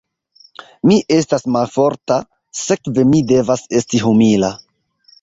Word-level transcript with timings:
Mi 0.91 0.97
estas 1.17 1.45
malforta, 1.57 2.19
sekve 2.63 3.07
mi 3.13 3.23
devas 3.37 3.67
esti 3.85 4.05
humila. 4.09 4.55